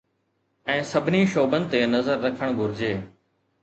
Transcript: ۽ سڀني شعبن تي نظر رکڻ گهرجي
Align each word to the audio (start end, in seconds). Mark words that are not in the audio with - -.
۽ 0.77 0.85
سڀني 0.93 1.21
شعبن 1.35 1.69
تي 1.77 1.85
نظر 1.95 2.21
رکڻ 2.27 2.61
گهرجي 2.65 2.95